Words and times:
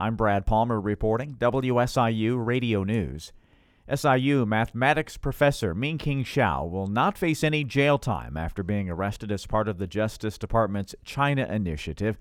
I'm 0.00 0.14
Brad 0.14 0.46
Palmer 0.46 0.80
reporting 0.80 1.34
WSIU 1.40 2.46
Radio 2.46 2.84
News. 2.84 3.32
SIU 3.92 4.46
mathematics 4.46 5.16
professor 5.16 5.74
Mingqing 5.74 6.20
Xiao 6.20 6.70
will 6.70 6.86
not 6.86 7.18
face 7.18 7.42
any 7.42 7.64
jail 7.64 7.98
time 7.98 8.36
after 8.36 8.62
being 8.62 8.88
arrested 8.88 9.32
as 9.32 9.44
part 9.44 9.66
of 9.66 9.78
the 9.78 9.88
Justice 9.88 10.38
Department's 10.38 10.94
China 11.04 11.46
Initiative. 11.46 12.16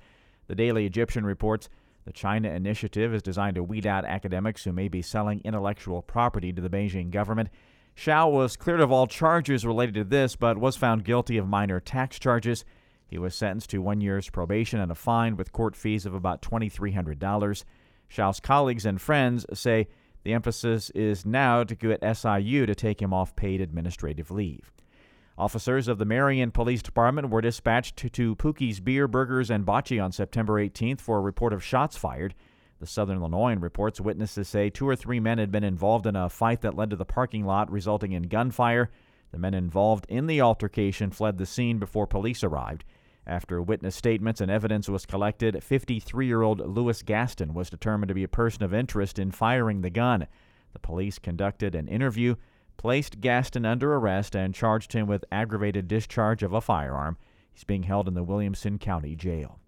The 0.47 0.55
Daily 0.55 0.87
Egyptian 0.87 1.23
reports 1.23 1.69
the 2.05 2.11
China 2.11 2.49
Initiative 2.49 3.13
is 3.13 3.21
designed 3.21 3.53
to 3.57 3.63
weed 3.63 3.86
out 3.86 4.05
academics 4.05 4.64
who 4.64 4.71
may 4.71 4.88
be 4.88 5.04
selling 5.04 5.39
intellectual 5.46 6.02
property 6.02 6.52
to 6.52 6.62
the 6.64 6.71
Beijing 6.71 7.12
government. 7.12 7.50
Xiao 7.96 8.32
was 8.32 8.57
cleared 8.57 8.82
of 8.82 8.91
all 8.91 9.05
charges 9.05 9.68
related 9.68 9.94
to 9.94 10.04
this, 10.04 10.36
but 10.36 10.57
was 10.57 10.75
found 10.75 11.05
guilty 11.05 11.38
of 11.38 11.48
minor 11.48 11.80
tax 11.80 12.18
charges. 12.18 12.66
He 13.07 13.17
was 13.17 13.35
sentenced 13.35 13.69
to 13.71 13.81
one 13.81 14.01
year's 14.01 14.29
probation 14.29 14.79
and 14.79 14.91
a 14.91 14.95
fine 14.95 15.37
with 15.37 15.53
court 15.53 15.75
fees 15.75 16.05
of 16.05 16.13
about 16.13 16.41
$2,300. 16.41 17.63
Xiao's 18.09 18.39
colleagues 18.39 18.85
and 18.85 19.01
friends 19.01 19.45
say 19.53 19.88
the 20.23 20.34
emphasis 20.34 20.89
is 20.91 21.25
now 21.25 21.63
to 21.63 21.75
get 21.75 22.17
SIU 22.17 22.65
to 22.65 22.75
take 22.75 23.01
him 23.01 23.13
off 23.13 23.35
paid 23.35 23.62
administrative 23.62 24.29
leave. 24.29 24.71
Officers 25.38 25.88
of 25.88 25.99
the 25.99 26.05
Marion 26.05 26.51
Police 26.51 26.81
Department 26.81 27.29
were 27.29 27.41
dispatched 27.41 27.95
to, 27.98 28.09
to 28.09 28.35
Pookie's 28.35 28.79
Beer, 28.79 29.07
Burgers, 29.07 29.51
and 29.51 29.65
Bocce 29.65 30.03
on 30.03 30.12
September 30.12 30.53
18th 30.53 30.99
for 30.99 31.17
a 31.17 31.21
report 31.21 31.53
of 31.53 31.63
shots 31.63 31.95
fired. 31.95 32.34
The 32.79 32.87
Southern 32.87 33.17
Illinoisan 33.17 33.59
reports 33.59 34.01
witnesses 34.01 34.48
say 34.48 34.70
two 34.70 34.87
or 34.87 34.95
three 34.95 35.20
men 35.20 35.37
had 35.37 35.51
been 35.51 35.63
involved 35.63 36.07
in 36.07 36.15
a 36.15 36.29
fight 36.29 36.62
that 36.62 36.76
led 36.76 36.89
to 36.89 36.95
the 36.95 37.05
parking 37.05 37.45
lot, 37.45 37.71
resulting 37.71 38.12
in 38.12 38.23
gunfire. 38.23 38.89
The 39.31 39.37
men 39.37 39.53
involved 39.53 40.05
in 40.09 40.27
the 40.27 40.41
altercation 40.41 41.12
fled 41.12 41.37
the 41.37 41.45
scene 41.45 41.79
before 41.79 42.07
police 42.07 42.43
arrived. 42.43 42.84
After 43.27 43.62
witness 43.62 43.94
statements 43.94 44.40
and 44.40 44.49
evidence 44.49 44.88
was 44.88 45.05
collected, 45.05 45.62
53 45.62 46.26
year 46.26 46.41
old 46.41 46.66
Lewis 46.66 47.02
Gaston 47.02 47.54
was 47.54 47.70
determined 47.70 48.08
to 48.08 48.16
be 48.16 48.23
a 48.23 48.30
person 48.30 48.63
of 48.63 48.73
interest 48.73 49.20
in 49.20 49.31
firing 49.31 49.81
the 49.81 49.90
gun. 49.90 50.27
The 50.72 50.80
police 50.80 51.20
conducted 51.20 51.76
an 51.76 51.90
interview, 51.90 52.35
placed 52.77 53.20
Gaston 53.20 53.66
under 53.66 53.93
arrest, 53.93 54.34
and 54.34 54.55
charged 54.55 54.93
him 54.93 55.07
with 55.07 55.26
aggravated 55.29 55.90
discharge 55.90 56.41
of 56.41 56.54
a 56.54 56.62
firearm. 56.62 57.18
He's 57.54 57.66
being 57.66 57.84
held 57.84 58.07
in 58.07 58.13
the 58.13 58.24
Williamson 58.24 58.79
County 58.79 59.13
Jail. 59.13 59.60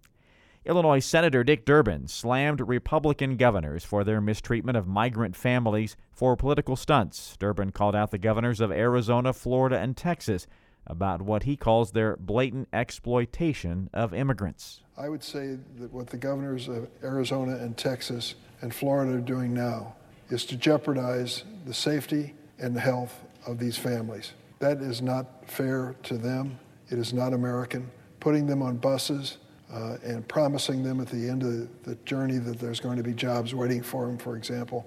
Illinois 0.64 1.00
Senator 1.00 1.44
Dick 1.44 1.66
Durbin 1.66 2.08
slammed 2.08 2.62
Republican 2.62 3.36
governors 3.36 3.84
for 3.84 4.06
their 4.06 4.22
mistreatment 4.22 4.78
of 4.78 4.88
migrant 4.88 5.36
families 5.36 5.98
for 6.14 6.38
political 6.38 6.78
stunts. 6.78 7.36
Durbin 7.38 7.72
called 7.72 7.96
out 7.96 8.12
the 8.12 8.18
governors 8.18 8.62
of 8.62 8.72
Arizona, 8.72 9.34
Florida, 9.34 9.78
and 9.80 9.98
Texas 9.98 10.48
about 10.88 11.22
what 11.22 11.44
he 11.44 11.56
calls 11.56 11.92
their 11.92 12.18
blatant 12.18 12.68
exploitation 12.74 13.90
of 13.94 14.14
immigrants. 14.14 14.82
I 14.98 15.08
would 15.08 15.24
say 15.24 15.58
that 15.80 15.94
what 15.94 16.08
the 16.08 16.18
governors 16.18 16.68
of 16.68 16.88
Arizona 17.04 17.56
and 17.58 17.78
Texas 17.78 18.36
and 18.62 18.74
Florida 18.74 19.18
are 19.18 19.22
doing 19.22 19.54
now 19.54 19.96
is 20.30 20.46
to 20.46 20.58
jeopardize 20.58 21.44
the 21.66 21.74
safety 21.74 22.34
and 22.58 22.76
the 22.76 22.82
health 22.82 23.24
of 23.48 23.60
these 23.60 23.78
families. 23.78 24.34
That 24.60 24.82
is 24.82 25.02
not 25.02 25.50
fair 25.50 25.96
to 26.04 26.18
them. 26.18 26.60
It 26.90 27.00
is 27.00 27.14
not 27.14 27.34
American. 27.34 27.90
Putting 28.20 28.46
them 28.46 28.62
on 28.62 28.78
buses 28.78 29.38
uh, 29.72 29.98
and 30.04 30.28
promising 30.28 30.84
them 30.84 31.00
at 31.00 31.08
the 31.08 31.30
end 31.30 31.44
of 31.44 31.84
the 31.84 31.96
journey 32.06 32.38
that 32.40 32.60
there's 32.60 32.80
going 32.80 32.98
to 32.98 33.04
be 33.04 33.14
jobs 33.14 33.56
waiting 33.56 33.82
for 33.82 34.06
them, 34.06 34.18
for 34.18 34.36
example, 34.36 34.86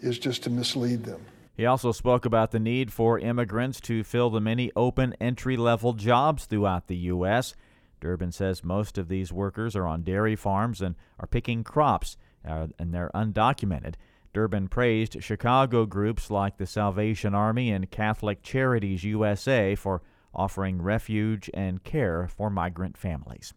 is 0.00 0.18
just 0.18 0.42
to 0.44 0.50
mislead 0.50 1.04
them. 1.04 1.24
He 1.56 1.66
also 1.66 1.92
spoke 1.92 2.24
about 2.24 2.50
the 2.50 2.58
need 2.58 2.92
for 2.92 3.18
immigrants 3.18 3.80
to 3.82 4.02
fill 4.02 4.30
the 4.30 4.40
many 4.40 4.72
open 4.74 5.14
entry 5.20 5.56
level 5.56 5.92
jobs 5.92 6.46
throughout 6.46 6.88
the 6.88 6.96
U.S. 6.96 7.54
Durbin 8.00 8.32
says 8.32 8.64
most 8.64 8.98
of 8.98 9.08
these 9.08 9.32
workers 9.32 9.76
are 9.76 9.86
on 9.86 10.02
dairy 10.02 10.36
farms 10.36 10.82
and 10.82 10.96
are 11.18 11.28
picking 11.28 11.62
crops, 11.62 12.16
uh, 12.46 12.66
and 12.78 12.92
they're 12.92 13.10
undocumented. 13.14 13.94
Durbin 14.32 14.66
praised 14.66 15.22
Chicago 15.22 15.86
groups 15.86 16.28
like 16.28 16.56
the 16.56 16.66
Salvation 16.66 17.36
Army 17.36 17.70
and 17.70 17.90
Catholic 17.90 18.42
Charities 18.42 19.04
USA 19.04 19.76
for 19.76 20.02
offering 20.34 20.82
refuge 20.82 21.48
and 21.54 21.84
care 21.84 22.26
for 22.26 22.50
migrant 22.50 22.98
families. 22.98 23.54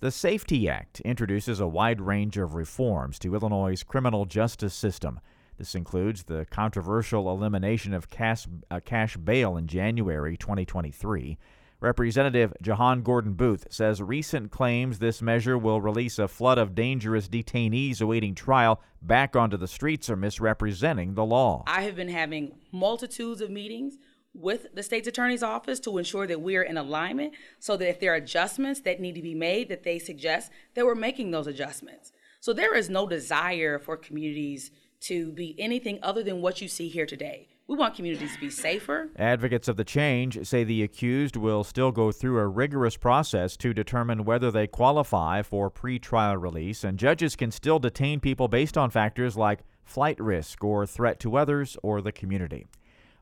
The 0.00 0.10
SAFE-T 0.10 0.68
Act 0.68 1.00
introduces 1.00 1.58
a 1.58 1.66
wide 1.66 2.00
range 2.00 2.36
of 2.36 2.54
reforms 2.54 3.18
to 3.20 3.34
Illinois' 3.34 3.82
criminal 3.82 4.26
justice 4.26 4.74
system. 4.74 5.18
This 5.58 5.74
includes 5.74 6.22
the 6.22 6.46
controversial 6.50 7.28
elimination 7.28 7.92
of 7.92 8.08
cash, 8.08 8.46
uh, 8.70 8.78
cash 8.84 9.16
bail 9.16 9.56
in 9.56 9.66
January 9.66 10.36
2023. 10.36 11.36
Representative 11.80 12.52
Jehan 12.62 13.02
Gordon-Booth 13.02 13.66
says 13.70 14.00
recent 14.00 14.52
claims 14.52 14.98
this 14.98 15.20
measure 15.20 15.58
will 15.58 15.80
release 15.80 16.18
a 16.18 16.28
flood 16.28 16.58
of 16.58 16.74
dangerous 16.74 17.28
detainees 17.28 18.00
awaiting 18.00 18.34
trial 18.34 18.80
back 19.02 19.34
onto 19.34 19.56
the 19.56 19.68
streets 19.68 20.08
are 20.08 20.16
misrepresenting 20.16 21.14
the 21.14 21.24
law. 21.24 21.64
I 21.66 21.82
have 21.82 21.96
been 21.96 22.08
having 22.08 22.56
multitudes 22.72 23.40
of 23.40 23.50
meetings 23.50 23.96
with 24.34 24.74
the 24.74 24.82
state's 24.82 25.08
attorney's 25.08 25.42
office 25.42 25.80
to 25.80 25.98
ensure 25.98 26.26
that 26.26 26.40
we 26.40 26.56
are 26.56 26.62
in 26.62 26.76
alignment 26.76 27.34
so 27.58 27.76
that 27.76 27.88
if 27.88 27.98
there 27.98 28.12
are 28.12 28.16
adjustments 28.16 28.80
that 28.82 29.00
need 29.00 29.14
to 29.14 29.22
be 29.22 29.34
made 29.34 29.68
that 29.68 29.82
they 29.82 29.98
suggest 29.98 30.50
that 30.74 30.84
we're 30.84 30.94
making 30.94 31.30
those 31.30 31.48
adjustments. 31.48 32.12
So 32.40 32.52
there 32.52 32.76
is 32.76 32.88
no 32.88 33.06
desire 33.06 33.78
for 33.78 33.96
communities 33.96 34.70
to 35.00 35.32
be 35.32 35.54
anything 35.58 35.98
other 36.02 36.22
than 36.22 36.40
what 36.40 36.60
you 36.60 36.68
see 36.68 36.88
here 36.88 37.06
today. 37.06 37.48
We 37.66 37.76
want 37.76 37.96
communities 37.96 38.32
to 38.32 38.40
be 38.40 38.48
safer. 38.48 39.10
Advocates 39.16 39.68
of 39.68 39.76
the 39.76 39.84
change 39.84 40.46
say 40.46 40.64
the 40.64 40.82
accused 40.82 41.36
will 41.36 41.64
still 41.64 41.92
go 41.92 42.10
through 42.10 42.38
a 42.38 42.46
rigorous 42.46 42.96
process 42.96 43.58
to 43.58 43.74
determine 43.74 44.24
whether 44.24 44.50
they 44.50 44.66
qualify 44.66 45.42
for 45.42 45.70
pretrial 45.70 46.40
release, 46.40 46.82
and 46.82 46.98
judges 46.98 47.36
can 47.36 47.50
still 47.50 47.78
detain 47.78 48.20
people 48.20 48.48
based 48.48 48.78
on 48.78 48.88
factors 48.88 49.36
like 49.36 49.60
flight 49.84 50.18
risk 50.18 50.64
or 50.64 50.86
threat 50.86 51.20
to 51.20 51.36
others 51.36 51.76
or 51.82 52.00
the 52.00 52.12
community. 52.12 52.66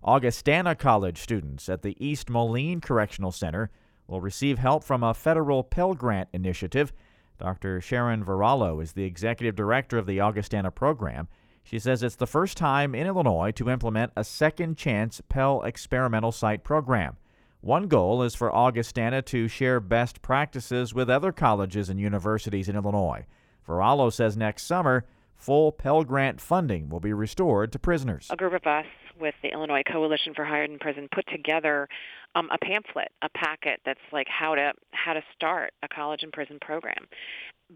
Augustana 0.04 0.76
College 0.76 1.19
students 1.19 1.69
at 1.69 1.82
the 1.82 1.97
East 1.98 2.31
Moline 2.31 2.81
Correctional 2.81 3.32
Center 3.32 3.70
will 4.06 4.20
receive 4.20 4.58
help 4.58 4.84
from 4.84 5.03
a 5.03 5.12
federal 5.14 5.64
Pell 5.64 5.94
Grant 5.94 6.28
initiative. 6.32 6.93
Dr. 7.38 7.81
Sharon 7.81 8.25
Varallo 8.25 8.81
is 8.81 8.93
the 8.93 9.04
executive 9.04 9.56
director 9.56 9.98
of 9.98 10.06
the 10.06 10.20
Augustana 10.20 10.70
program. 10.70 11.26
She 11.66 11.81
says 11.81 12.04
it's 12.04 12.15
the 12.15 12.28
first 12.28 12.56
time 12.56 12.94
in 12.94 13.09
Illinois 13.09 13.50
to 13.56 13.69
implement 13.69 14.12
a 14.15 14.22
second 14.22 14.77
chance 14.77 15.21
Pell 15.28 15.62
experimental 15.62 16.31
site 16.31 16.62
program. 16.62 17.16
One 17.60 17.88
goal 17.88 18.22
is 18.22 18.37
for 18.37 18.54
Augustana 18.54 19.21
to 19.22 19.49
share 19.49 19.81
best 19.81 20.22
practices 20.22 20.94
with 20.94 21.10
other 21.10 21.32
colleges 21.32 21.88
and 21.88 21.99
universities 21.99 22.69
in 22.69 22.76
Illinois. 22.76 23.26
Varallo 23.66 24.12
says 24.12 24.37
next 24.37 24.62
summer, 24.62 25.06
full 25.36 25.72
Pell 25.72 26.04
Grant 26.04 26.41
funding 26.41 26.88
will 26.88 27.00
be 27.00 27.12
restored 27.12 27.72
to 27.72 27.78
prisoners. 27.78 28.28
A 28.30 28.36
group 28.36 28.54
of 28.54 28.66
us 28.66 28.86
with 29.19 29.34
the 29.42 29.52
Illinois 29.52 29.82
Coalition 29.91 30.34
for 30.34 30.44
Higher 30.44 30.64
in 30.64 30.78
Prison 30.78 31.08
put 31.12 31.26
together 31.28 31.88
um, 32.34 32.48
a 32.52 32.58
pamphlet, 32.58 33.12
a 33.22 33.28
packet 33.30 33.80
that's 33.84 34.00
like 34.12 34.28
how 34.28 34.54
to 34.54 34.72
how 34.92 35.14
to 35.14 35.22
start 35.34 35.72
a 35.82 35.88
college 35.88 36.22
and 36.22 36.32
prison 36.32 36.58
program. 36.60 37.08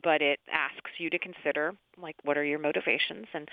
But 0.03 0.23
it 0.23 0.39
asks 0.53 0.91
you 0.99 1.11
to 1.11 1.19
consider 1.19 1.73
like 2.01 2.17
what 2.25 2.37
are 2.37 2.45
your 2.45 2.59
motivations 2.59 3.27
and 3.35 3.49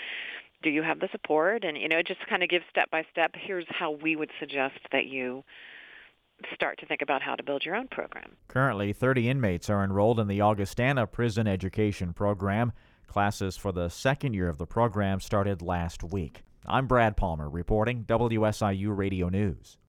do 0.64 0.70
you 0.70 0.84
have 0.84 1.00
the 1.00 1.10
support 1.12 1.64
and 1.64 1.78
you 1.78 1.88
know 1.88 1.98
it 1.98 2.08
just 2.08 2.26
kind 2.28 2.44
of 2.44 2.50
gives 2.50 2.66
step 2.70 2.90
by 2.92 3.04
step. 3.12 3.32
Here's 3.36 3.66
how 3.70 3.92
we 3.92 4.16
would 4.16 4.32
suggest 4.40 4.80
that 4.92 5.06
you 5.06 5.44
start 6.54 6.78
to 6.80 6.86
think 6.86 7.02
about 7.02 7.22
how 7.22 7.36
to 7.36 7.44
build 7.44 7.66
your 7.66 7.76
own 7.76 7.88
program. 7.88 8.36
Currently, 8.48 8.94
30 8.94 9.30
inmates 9.30 9.70
are 9.70 9.84
enrolled 9.84 10.20
in 10.20 10.28
the 10.28 10.42
Augustana 10.42 11.08
Prison 11.08 11.48
Education 11.48 12.14
Program. 12.14 12.74
Classes 13.08 13.56
for 13.58 13.72
the 13.72 13.90
second 13.90 14.34
year 14.34 14.50
of 14.50 14.58
the 14.58 14.68
program 14.68 15.20
started 15.22 15.62
last 15.62 16.04
week. 16.04 16.44
I'm 16.66 16.88
Brad 16.88 17.16
Palmer 17.16 17.50
reporting 17.50 18.04
WSIU 18.04 18.96
Radio 18.96 19.30
News. 19.30 19.78